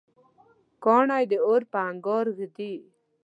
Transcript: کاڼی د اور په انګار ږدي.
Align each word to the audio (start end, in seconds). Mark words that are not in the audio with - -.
کاڼی 0.83 1.23
د 1.31 1.33
اور 1.47 1.61
په 1.71 1.79
انګار 1.89 2.25
ږدي. 2.37 2.73